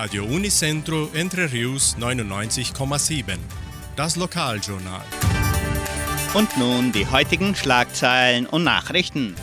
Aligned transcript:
Radio 0.00 0.24
Unicentro 0.26 1.10
Entre 1.12 1.50
Rius 1.50 1.96
99,7. 1.98 3.36
Das 3.96 4.14
Lokaljournal. 4.14 5.02
Und 6.34 6.56
nun 6.56 6.92
die 6.92 7.04
heutigen 7.04 7.56
Schlagzeilen 7.56 8.46
und 8.46 8.62
Nachrichten. 8.62 9.34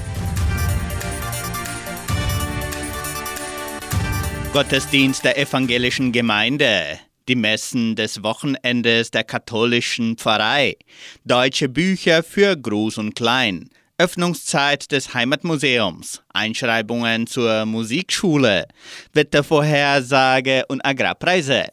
Gottesdienst 4.53 5.25
der 5.25 5.37
evangelischen 5.37 6.13
Gemeinde. 6.13 6.99
Die 7.27 7.35
Messen 7.35 7.97
des 7.97 8.23
Wochenendes 8.23 9.11
der 9.11 9.25
katholischen 9.25 10.15
Pfarrei. 10.15 10.77
Deutsche 11.25 11.67
Bücher 11.67 12.23
für 12.23 12.55
Groß 12.55 12.99
und 12.99 13.13
Klein. 13.13 13.69
Öffnungszeit 13.97 14.91
des 14.91 15.13
Heimatmuseums, 15.13 16.21
Einschreibungen 16.33 17.27
zur 17.27 17.65
Musikschule, 17.65 18.67
Wettervorhersage 19.13 20.65
und 20.67 20.85
Agrarpreise. 20.85 21.67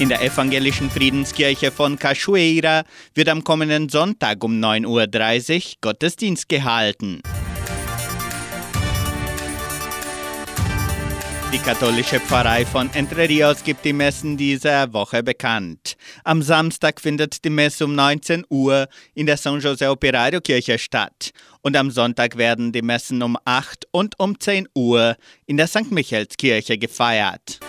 In 0.00 0.08
der 0.08 0.20
evangelischen 0.22 0.90
Friedenskirche 0.90 1.70
von 1.70 1.96
Cachoeira 1.96 2.82
wird 3.14 3.28
am 3.28 3.44
kommenden 3.44 3.88
Sonntag 3.88 4.42
um 4.42 4.60
9.30 4.60 4.86
Uhr 4.86 5.72
Gottesdienst 5.80 6.48
gehalten. 6.48 7.22
Die 11.54 11.60
katholische 11.60 12.18
Pfarrei 12.18 12.66
von 12.66 12.92
Entre 12.94 13.28
Rios 13.28 13.62
gibt 13.62 13.84
die 13.84 13.92
Messen 13.92 14.36
dieser 14.36 14.92
Woche 14.92 15.22
bekannt. 15.22 15.96
Am 16.24 16.42
Samstag 16.42 17.00
findet 17.00 17.44
die 17.44 17.50
Messe 17.50 17.84
um 17.84 17.94
19 17.94 18.44
Uhr 18.50 18.88
in 19.14 19.26
der 19.26 19.36
San 19.36 19.60
José 19.60 19.88
Operario 19.88 20.40
Kirche 20.40 20.78
statt 20.78 21.30
und 21.62 21.76
am 21.76 21.92
Sonntag 21.92 22.36
werden 22.36 22.72
die 22.72 22.82
Messen 22.82 23.22
um 23.22 23.38
8 23.44 23.86
und 23.92 24.18
um 24.18 24.40
10 24.40 24.66
Uhr 24.74 25.16
in 25.46 25.56
der 25.56 25.68
St. 25.68 25.92
Michaelskirche 25.92 26.76
gefeiert. 26.76 27.60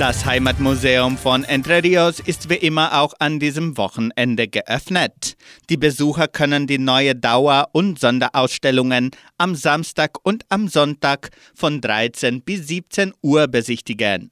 Das 0.00 0.24
Heimatmuseum 0.24 1.18
von 1.18 1.44
Entre 1.44 1.82
Rios 1.82 2.20
ist 2.20 2.48
wie 2.48 2.54
immer 2.54 2.98
auch 3.02 3.12
an 3.18 3.38
diesem 3.38 3.76
Wochenende 3.76 4.48
geöffnet. 4.48 5.36
Die 5.68 5.76
Besucher 5.76 6.26
können 6.26 6.66
die 6.66 6.78
neue 6.78 7.14
Dauer- 7.14 7.68
und 7.72 8.00
Sonderausstellungen 8.00 9.10
am 9.36 9.54
Samstag 9.54 10.16
und 10.22 10.46
am 10.48 10.68
Sonntag 10.68 11.28
von 11.54 11.82
13 11.82 12.40
bis 12.40 12.66
17 12.68 13.12
Uhr 13.20 13.46
besichtigen. 13.46 14.30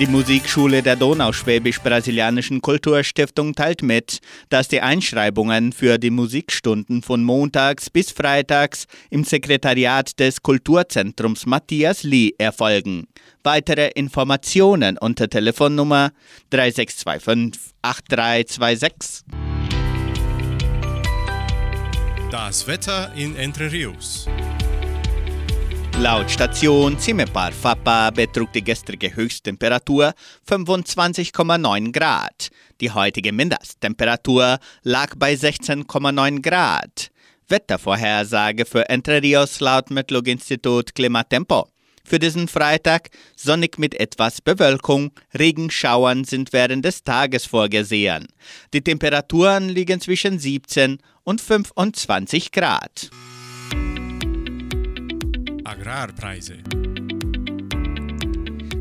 Die 0.00 0.06
Musikschule 0.06 0.82
der 0.82 0.96
Donauschwäbisch-Brasilianischen 0.96 2.60
Kulturstiftung 2.60 3.54
teilt 3.54 3.82
mit, 3.82 4.18
dass 4.48 4.66
die 4.66 4.80
Einschreibungen 4.80 5.72
für 5.72 5.98
die 5.98 6.10
Musikstunden 6.10 7.02
von 7.02 7.22
montags 7.22 7.88
bis 7.88 8.10
freitags 8.10 8.86
im 9.10 9.22
Sekretariat 9.22 10.18
des 10.18 10.42
Kulturzentrums 10.42 11.46
Matthias 11.46 12.02
Lee 12.02 12.32
erfolgen. 12.38 13.06
Weitere 13.44 13.88
Informationen 13.94 14.98
unter 14.98 15.28
Telefonnummer 15.28 16.10
3625 16.50 17.72
8326. 17.82 19.24
Das 22.30 22.66
Wetter 22.66 23.12
in 23.14 23.36
Entre 23.36 23.70
Rios. 23.70 24.26
Laut 25.98 26.30
Station 26.30 26.98
Zimepar 26.98 27.52
Fapa 27.52 28.10
betrug 28.10 28.52
die 28.52 28.64
gestrige 28.64 29.14
Höchsttemperatur 29.14 30.14
25,9 30.48 31.92
Grad. 31.92 32.48
Die 32.80 32.90
heutige 32.90 33.32
Mindesttemperatur 33.32 34.58
lag 34.82 35.14
bei 35.16 35.34
16,9 35.34 36.42
Grad. 36.42 37.10
Wettervorhersage 37.48 38.64
für 38.64 38.88
Entre 38.88 39.22
Rios 39.22 39.60
laut 39.60 39.90
Metlog-Institut 39.90 40.94
Klimatempo. 40.94 41.68
Für 42.04 42.18
diesen 42.18 42.48
Freitag 42.48 43.10
sonnig 43.36 43.78
mit 43.78 43.94
etwas 43.98 44.40
Bewölkung, 44.40 45.12
Regenschauern 45.38 46.24
sind 46.24 46.52
während 46.52 46.84
des 46.84 47.04
Tages 47.04 47.46
vorgesehen. 47.46 48.26
Die 48.74 48.82
Temperaturen 48.82 49.68
liegen 49.68 50.00
zwischen 50.00 50.38
17 50.38 50.98
und 51.22 51.40
25 51.40 52.50
Grad. 52.50 53.10
Agrarpreise. 55.82 56.58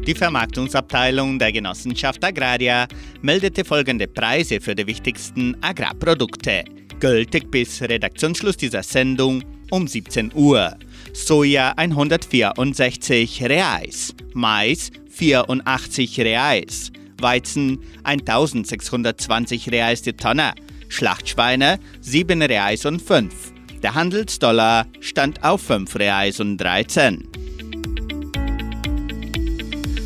Die 0.05 0.13
Vermarktungsabteilung 0.13 1.39
der 1.39 1.51
Genossenschaft 1.51 2.23
Agraria 2.23 2.87
meldete 3.23 3.65
folgende 3.65 4.07
Preise 4.07 4.61
für 4.61 4.75
die 4.75 4.85
wichtigsten 4.85 5.57
Agrarprodukte, 5.61 6.63
gültig 6.99 7.49
bis 7.49 7.81
Redaktionsschluss 7.81 8.55
dieser 8.55 8.83
Sendung 8.83 9.43
um 9.71 9.87
17 9.87 10.31
Uhr. 10.35 10.77
Soja 11.13 11.73
164 11.75 13.45
Reais, 13.45 14.13
Mais 14.33 14.91
84 15.09 16.19
Reais, 16.19 16.91
Weizen 17.19 17.79
1620 18.03 19.71
Reais 19.71 20.03
die 20.03 20.13
Tonne, 20.13 20.53
Schlachtschweine 20.87 21.79
7 22.01 22.43
Reais 22.43 22.85
und 22.85 23.01
5. 23.01 23.50
Der 23.83 23.95
Handelsdollar 23.95 24.85
stand 24.99 25.43
auf 25.43 25.61
5 25.61 25.95
Reais 25.95 26.39
und 26.39 26.57
13. 26.57 27.27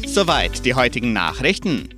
Soweit 0.05 0.63
die 0.65 0.75
heutigen 0.75 1.11
Nachrichten. 1.11 1.89